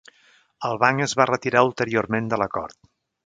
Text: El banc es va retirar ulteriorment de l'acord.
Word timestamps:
El 0.69 0.79
banc 0.83 1.03
es 1.07 1.13
va 1.19 1.27
retirar 1.31 1.63
ulteriorment 1.69 2.33
de 2.35 2.41
l'acord. 2.43 2.79